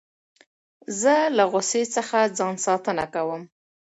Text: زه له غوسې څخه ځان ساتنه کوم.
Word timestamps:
زه 1.01 1.15
له 1.37 1.43
غوسې 1.51 1.83
څخه 1.95 2.17
ځان 2.37 2.55
ساتنه 2.65 3.05
کوم. 3.13 3.41